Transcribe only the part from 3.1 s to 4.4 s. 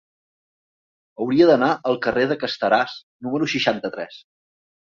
número seixanta-tres.